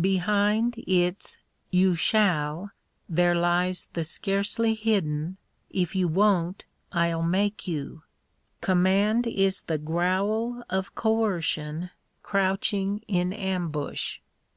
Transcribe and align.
Behind 0.00 0.74
its" 0.88 1.38
You 1.80 1.92
Bhall," 1.92 2.70
there 3.08 3.36
lies 3.36 3.86
the 3.92 4.02
scarcely 4.02 4.74
hidden" 4.74 5.36
If 5.70 5.94
you 5.94 6.08
won't, 6.08 6.64
I 6.90 7.10
'11 7.12 7.30
make 7.30 7.68
you." 7.68 8.02
Command 8.60 9.24
is 9.28 9.62
the 9.62 9.78
growl 9.78 10.64
of 10.68 10.96
coercion 10.96 11.90
crouching 12.24 13.02
in 13.06 13.32
ambush. 13.32 14.18